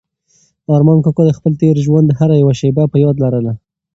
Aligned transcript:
ارمان 0.75 0.97
کاکا 1.03 1.23
د 1.27 1.31
خپل 1.37 1.53
تېر 1.61 1.75
ژوند 1.85 2.07
هره 2.19 2.35
یوه 2.41 2.53
شېبه 2.59 2.83
په 2.91 2.97
یاد 3.03 3.15
لرله. 3.23 3.53